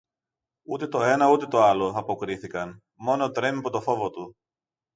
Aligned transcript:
Ούτε 0.67 0.87
το 0.87 1.01
ένα 1.03 1.27
ούτε 1.29 1.47
το 1.47 1.61
άλλο, 1.63 1.93
αποκρίθηκαν, 1.95 2.83
μόνο 2.99 3.29
τρέμει 3.29 3.57
από 3.57 3.69
το 3.69 3.81
φόβο 3.81 4.09
του. 4.09 4.35